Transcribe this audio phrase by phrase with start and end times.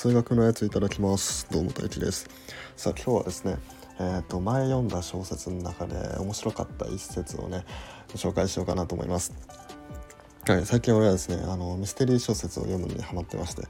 [0.00, 1.46] 数学のやついただきます。
[1.50, 2.26] どうも大輝です。
[2.74, 3.58] さあ今日はですね
[3.98, 7.66] えーと、前読んだ小説の中で面白かった一節をね
[8.10, 9.34] ご紹介しようかなと思います。
[10.46, 13.64] はい、最近俺はですねあのミステリー小説を読むのにハマってまして。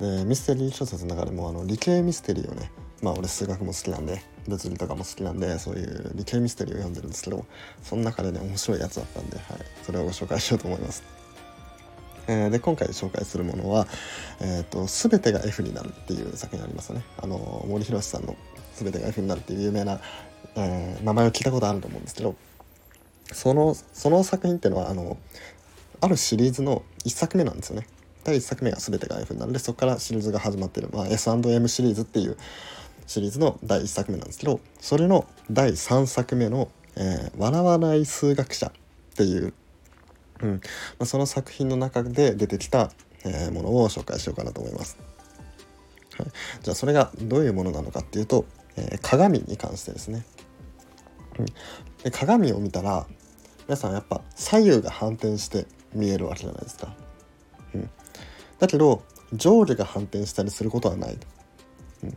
[0.00, 7.44] でミステリー小説の中でもあの理系ミステリーをねまあ俺数学も好きなんで物理とかも好きなんでそういう理系ミステリーを読んでるんですけど
[7.82, 9.44] その中でね面白いやつだったんで、はい、
[9.82, 11.17] それをご紹介しようと思います。
[12.28, 13.86] えー、で今回紹介するものは
[14.40, 17.04] 「えーと、全てが F になる」っていう作品ありますよね。
[17.16, 18.36] あの森博さんの
[18.76, 20.00] 「全てが F になる」っていう有名な、
[20.54, 22.36] えー、名前を聞いたことあると思うんですけど
[23.32, 25.16] そのその作品っていうのはあの
[26.00, 27.86] あるシリーズの1作目なんですよね。
[28.24, 32.36] 第1作目が全てが F になるでそこからシリーズが始まってる、まあ、S&M シリーズっていう
[33.06, 38.70] シリーズの第1作目なんですけどそれの第3作目の「えー、笑わない数学者」っ
[39.16, 39.54] ていう
[40.42, 40.60] うんま
[41.00, 42.90] あ、その作品の中で出てきた、
[43.24, 44.98] えー、ものを紹介しようかなと思います。
[46.18, 46.28] はい、
[46.62, 48.44] じゃあそれがどういうものなのかっていうと、
[48.76, 50.24] えー、鏡に関してですね。
[51.38, 51.46] うん、
[52.02, 53.06] で鏡を見たら
[53.66, 56.94] 皆さんやっぱ左右が反転して見えるわけじゃないですか。
[57.74, 57.90] うん、
[58.58, 61.18] だけど上下が反転したりすることはない。
[62.04, 62.16] うん、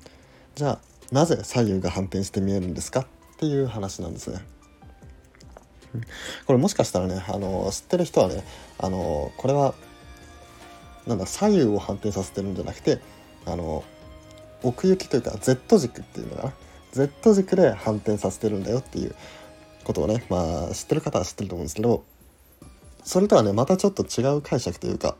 [0.55, 0.79] じゃあ
[1.11, 3.05] なぜ左右が反転して見えるんですかっ
[3.37, 4.39] ていう話なんですね。
[6.45, 8.43] これもしかしたらねあの知ってる人はね
[8.77, 9.73] あのこれは
[11.07, 12.99] なんだ左右を反転させてるんじゃなくて
[13.45, 13.83] あの
[14.63, 16.53] 奥行きというか Z 軸っていうのかな
[16.91, 19.15] ？Z 軸で反転させてるんだよっていう
[19.83, 22.03] ことをねまあ知ってる方は知ってると思うんですけど
[23.03, 25.15] それとはねまたちょっと違う解釈というか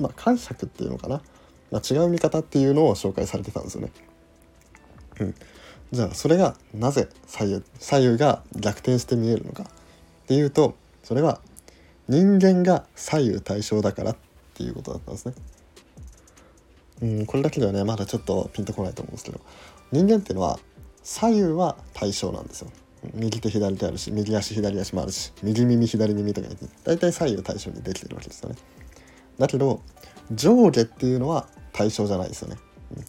[0.00, 1.22] まあ解釈っていうのかな、
[1.70, 3.92] まあ、違う見方っていうのを紹介されてたんですよね。
[5.20, 5.34] うん、
[5.92, 9.70] じゃあそれがなぜ左右左右が逆転して見えるのか。
[10.24, 11.40] っていうとそれは
[12.08, 14.16] 人間が左右対称だからっ
[14.54, 15.34] ていうことだったんですね。
[17.02, 19.40] うんこれだけではねまだちょっとピンとこないと思うんですけど
[19.92, 20.58] 人間っていうのは
[21.02, 22.70] 左右は対称なんですよ。
[23.12, 28.56] 右手左手あるし右足左足もあるし右耳左耳とかに大体左右対称にできてるわけですよね。
[29.38, 29.82] だけど
[30.32, 32.56] 上下っていうのは対称じゃないですよね。
[32.96, 33.04] うん、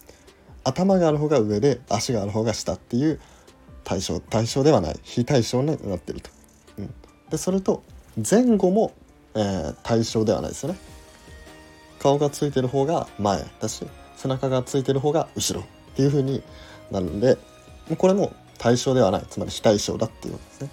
[0.66, 3.22] 頭がある方が上で足がある方が下っていう
[3.86, 6.35] 対象対象ではない非対称になってると。
[7.30, 7.84] でそれと
[8.18, 8.94] 前後も、
[9.34, 10.80] えー、対称ではないですよね。
[12.00, 16.44] 顔がついてる方が前だし背中がついてる方が後ろっていう風に
[16.92, 17.38] なるんで
[17.98, 19.26] これも対称ではない。
[19.30, 20.70] つまり非対称だっていうことですね。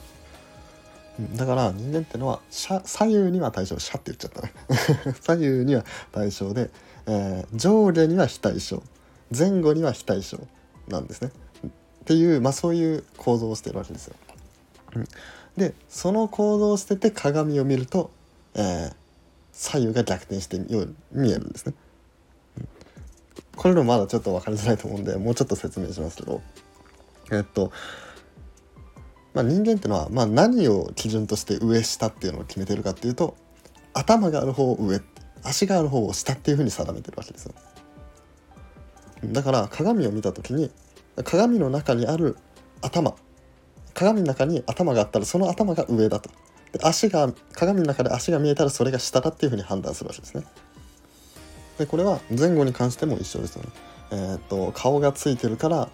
[1.36, 4.52] だから人間ってのは左右には対称シャって言っちゃったね。
[5.20, 6.70] 左右には対称で、
[7.06, 8.82] えー、上下には非対称。
[9.36, 10.38] 前後には非対称
[10.88, 11.32] なんですね。
[11.66, 14.14] っていう、まあ、そういう構造をしてるわけですよ。
[14.96, 15.08] うん。
[15.56, 18.10] でその行動を捨てて鏡を見ると、
[18.54, 18.94] えー、
[19.52, 21.74] 左右が逆転してよう見えるんですね。
[23.56, 26.40] これもまだちょっと分かりづらいと思うんでもうちょっと説明しますけど
[27.30, 27.70] えっと
[29.34, 33.34] まあ、人間ってのは、まあ、何を基準として上下っていうのを決めてるかっていうと
[33.94, 35.00] 頭がある方を上
[35.42, 37.54] 足がある方を下っていうふうに定めてるわけですよ。
[39.24, 40.70] だから鏡を見た時に
[41.24, 42.36] 鏡の中にある
[42.80, 43.14] 頭
[43.94, 46.30] 鏡の中に頭があったらその頭が上だと。
[46.72, 50.44] で足が鏡の中で足が見えたらそれが下だっていうふうに判断するわけですね。
[51.78, 53.68] でこれは前後に関しても一緒ですよね。
[54.12, 55.88] えー、っと顔がついてるから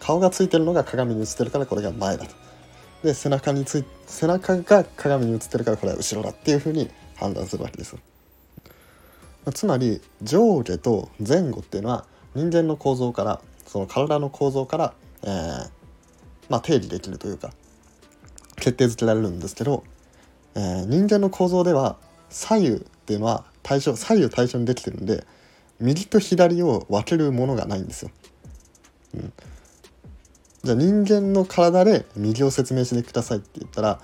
[0.00, 2.48] 顔がついてるのが鏡に映ってるからこれが前だと。
[3.02, 7.96] で背中につい背中が鏡に映ってるからこれは後ろだっていうふうに判断するわけです
[9.54, 15.70] つまり上下と前後っていうのは人間の構造からその体の構造から、えー、
[16.48, 17.52] まあ、定義できるというか
[18.56, 19.84] 決定づけられるんですけど、
[20.54, 21.96] えー、人間の構造では
[22.30, 25.24] 左右っていうのは対象左右対称にできてるんで
[25.80, 28.10] 右と左を分けるものがないんですよ。
[29.14, 29.32] うん、
[30.64, 34.00] じゃあ人間の体で右を説明してくださいって言ったら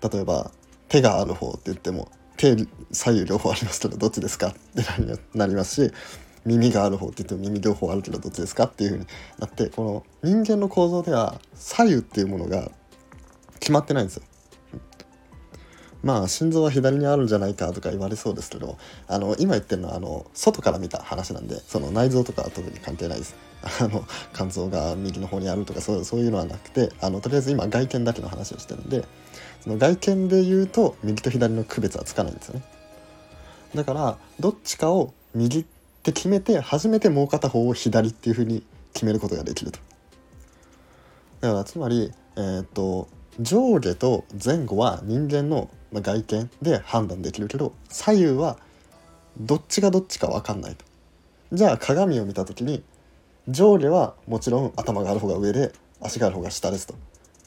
[0.00, 0.50] 例えば
[0.88, 2.56] 手がある方って言っても手
[2.92, 4.58] 左右両方ありますけどどっちですかって
[5.34, 5.92] なりますし
[6.46, 9.06] 耳がある方って言っても耳両方あるけどどっちですかっていう風に
[9.38, 12.70] なってこの人間の構造では左右っていうものが
[13.58, 14.22] 決まってないんですよ。
[16.02, 18.78] まあ心臓は左にあるんじゃないかとか言われそうですけど
[19.08, 23.34] あの今言ってるのはあの外から見た話なんでその内臓とかは特に関係ないです
[23.80, 29.04] あの肝臓が右の方にあるとかそうそういうのはなくてあのとりあえず今外見だけの話をしてるんで
[29.64, 32.62] その外見で言うと右と左の区別はつかないんですよね
[33.74, 35.66] だからどっちかを右
[36.06, 38.62] って決めて初めてもう片方を左っていうふうに
[38.92, 39.80] 決めることができると。
[41.40, 43.08] だからつまり、えーと、
[43.40, 48.56] 上下と前後は人間の外見で判断できるけど左右は
[49.38, 50.84] どっちがどっちか分かんないと。
[51.52, 52.84] じゃあ鏡を見た時に
[53.48, 56.94] 上下はもちろん頭がある方が上で足がある方が下ですと。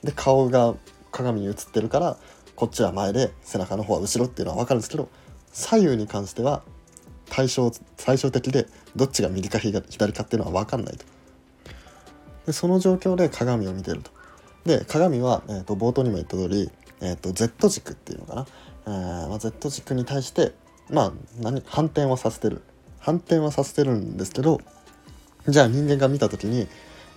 [0.04, 0.76] で顔が
[1.12, 2.18] 鏡に映ってるから
[2.58, 5.08] こっちは前で背中の方は後ろっていうのは分かるんですけど
[5.54, 6.62] 左右に関しては
[7.30, 11.06] 対照最終的でどっちが右か左かっていうのは分かんないと。
[12.46, 14.12] でその状況で鏡を見てると。
[14.66, 16.70] で鏡は、えーと、冒頭にも言った通り、
[17.02, 18.46] えーと、Z 軸っていうのかな、
[18.86, 20.54] えーまあ、Z 軸に対して
[20.90, 22.62] まあ何反転はさせてる
[23.00, 24.60] 反転はさせてるんですけど
[25.48, 26.68] じゃあ人間が見た時に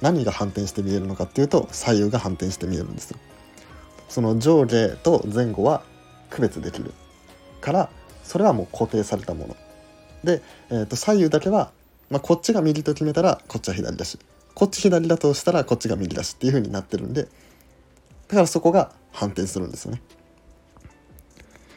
[0.00, 3.18] 何が反転して見えるのかっていうと左右が反転して見えるんですよ。
[4.08, 5.82] その上下と前後は
[6.28, 6.92] 区別できる
[7.60, 7.90] から
[8.22, 9.56] それはもう固定されたもの
[10.24, 11.72] で、えー、と左右だけは、
[12.10, 14.18] まあ、こっちが右と決めたらこっちは左だし
[14.54, 17.28] こっち左だとしたらこっちが右だしっていう風になってるんでだ
[18.28, 20.02] からそこが反転するんですよね。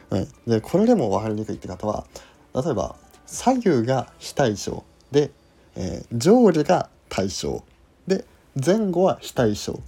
[0.08, 2.06] はい、でこれでも分かりにくいって方は
[2.54, 2.96] 例えば
[3.26, 5.32] 左右が非対称で、
[5.74, 7.64] えー、上下が対称
[8.06, 9.80] で前後は非対称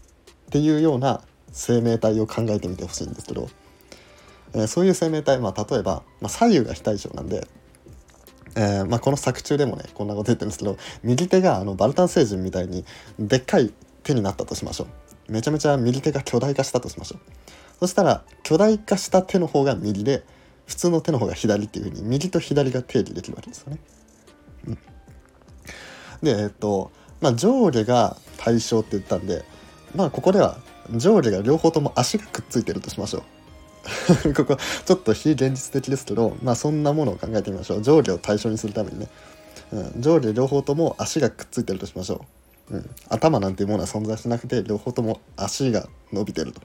[0.49, 1.22] っていうような
[1.52, 3.49] 生命体を考えてみてほしいんですけど、
[4.55, 7.46] えー、そういう生命体、まあ、例えば、まあ、左右が非対称なんで、
[8.58, 12.84] えーまあ、この作中でもねこんなこと言ってるんですけど右手があのバルタン星人みたいに
[13.16, 13.72] でっかい
[14.02, 14.88] 手になったとしましょ
[15.28, 17.20] うめちゃめちゃ右手が巨大化したとしましょう
[17.78, 20.25] そしたら巨大化した手の方が右で
[20.66, 23.78] 普通の手の方が左っていう風に右と左が定義できるわけですよね。
[24.66, 24.78] うん、
[26.22, 26.90] でえっと
[27.20, 29.44] まあ上下が対象って言ったんで
[29.94, 30.58] まあここでは
[30.96, 33.22] 上下が両方とも足がくっついてるとしましょう。
[34.34, 37.82] ここちょっと非現実的ですけどまあそんなものを考えてみましょう。
[37.82, 39.08] 上下を対象にするためにね、
[39.72, 42.25] うん、上下両方とも足がくっついてるとしましょ
[42.70, 46.60] う、うん、頭なんていうものは存在しなくて両方とも足が伸びてると。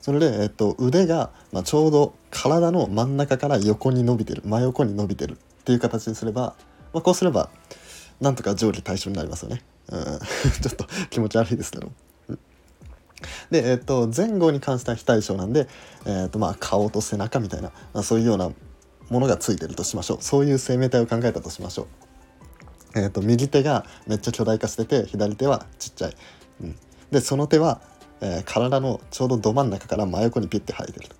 [0.00, 4.42] それで、えっと、腕が、まあ、ちょうど体の真ん中から横に伸びてる。
[4.46, 5.36] 真横に伸びてる。
[5.60, 6.54] っていう形にすれば、
[6.94, 7.50] まあ、こうすれば
[8.20, 9.62] なんとか上下対称になりますよね。
[9.90, 10.00] うん、
[10.62, 11.92] ちょっと気持ち悪いですけど。
[13.50, 15.68] で、えっと、前後に関しては非対称なんで、
[16.06, 18.50] えっとまあ、顔と背中みたいな、まあ、そういうような
[19.10, 22.98] ものがついてるとしましょうそういう生命体を考えたとしましょう。
[22.98, 26.16] えっと右手がめっちゃ巨大化してて左手はちっちゃい。
[26.62, 26.76] うん、
[27.10, 27.80] でその手は
[28.20, 31.16] えー、体のちょうどど真ん中から真横にピッて生えてると。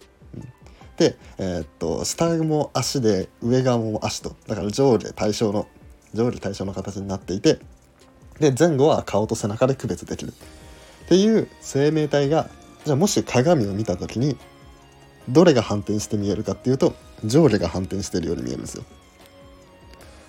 [0.96, 5.66] で、えー、っと下も足で上側も足とだから上下対称の
[6.12, 7.58] 上下対称の形になっていて
[8.38, 10.34] で前後は顔と背中で区別できる
[11.10, 12.48] っていう生命体が
[12.84, 14.36] じゃあもし鏡を見た時に
[15.28, 18.84] どれが反転して見えるかっていうと上下が反転してるように見えるんですよ。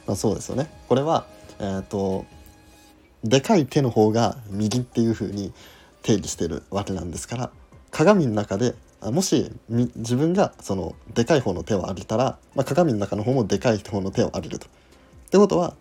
[0.07, 0.71] まあ、そうですよね。
[0.89, 1.27] これは
[1.59, 2.25] えー、っと
[3.23, 5.53] でかい手の方が右っていう風に
[6.01, 7.51] 定義してるわけなんですから
[7.91, 14.65] 鏡の中でもし自分がそのでかい方の手を上げたら、まあ、鏡の中の方もでかい方の手を上げると。
[14.65, 14.69] っ
[15.29, 15.75] てことは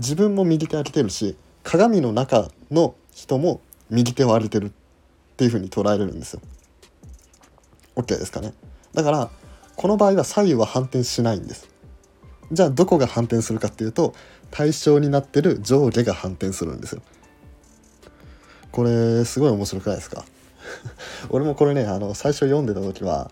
[0.00, 3.60] 自分も右手上げてるし鏡の中の人も
[3.90, 4.70] 右手を上げてるっ
[5.36, 6.40] ていうふうに捉えれるんですよ。
[7.96, 8.54] OK ですかね。
[8.94, 9.30] だから
[9.76, 11.68] この場合は左右は反転しないんです。
[12.52, 14.14] じゃあどこが反転するかっていうと
[14.50, 17.02] 対象になってる上下が反転するんですよ。
[18.72, 20.24] これすごい面白くないですか？
[21.30, 23.30] 俺もこれねあの最初読んでた時は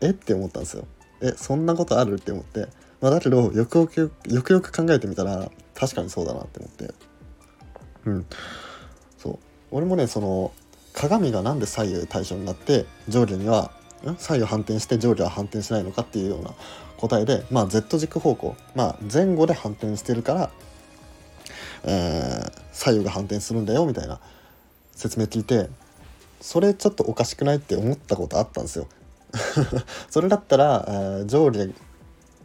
[0.00, 0.10] え？
[0.10, 0.86] って思ったんですよ
[1.20, 2.14] えそんなことある？
[2.14, 2.68] って思って、
[3.00, 6.94] まあ、だけどよくよくよくよく考えてみたら確かにそうだなって思って
[8.06, 8.26] うん
[9.70, 10.52] 俺もねその
[10.92, 13.70] 鏡が何で左右対称になって上下には
[14.18, 16.52] 左右反転して上下は反転しないのかっていうような
[16.96, 20.50] 答えで、まあ、Z 軸方向、まあ、前後で反転してるから、
[21.84, 24.20] えー、左右が反転するんだよみたいな
[24.92, 25.68] 説明聞いて
[26.40, 28.86] それちょっとおかしくないって思ったことあったんですよ。
[30.10, 31.68] それだったら、えー、上下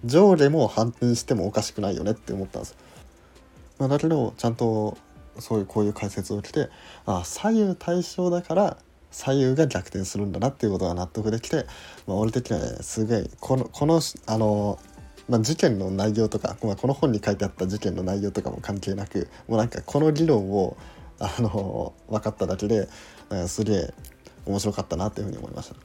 [0.05, 2.75] 上下も反転してもおかしくないよねって思ったんです。
[3.79, 4.97] まあ、だけどちゃんと
[5.39, 6.69] そういうこういう解説を受けて
[7.05, 8.77] あ左右対称だから
[9.11, 11.65] 左右が逆転するんだなっていうことが納得できて、
[12.07, 14.79] まあ、俺的にはねすごいこのこのあの
[15.29, 20.75] まあ、事件の内容とか、まあ、この本に書いてあった事件の内容とかも関係なくもうなんかこの議論を
[21.19, 22.89] あの分かっただけで、
[23.47, 23.93] すげえ
[24.45, 25.75] 面白かったなっていうふうに思いました。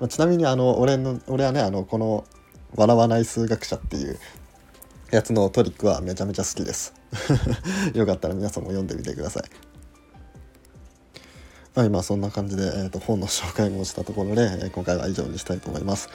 [0.00, 2.24] まあ、ちなみにあの俺の俺はねあのこの
[2.74, 4.18] 「笑わない数学者」っていう
[5.10, 6.94] やつのトリックはめちゃめちゃ好きです。
[7.94, 9.44] よかったら皆さんも読んでみてください。
[11.74, 16.08] はい、まあそんな感じで、えーと、本の紹介もしたところで、えー、今回は以上にしたいと思います。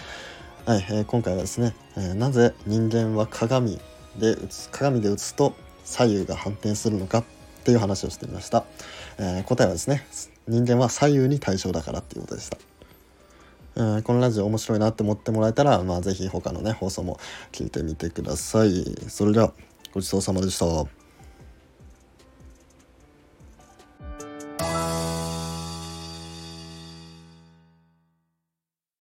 [0.65, 3.79] はい、えー、今回はですね、えー、なぜ人間は鏡
[4.17, 7.23] で映す鏡で映すと左右が反転するのかっ
[7.63, 8.65] ていう話をしてみました、
[9.17, 10.07] えー、答えはですね
[10.47, 12.57] 人間は左右に対象だからっていうことでした、
[13.77, 17.19] えー、このラジオ面白いなって思ってもらえたらまあ是非他のね放送も
[17.51, 19.53] 聞いてみてくださいそれでは
[19.93, 21.04] ごちそうさまでした。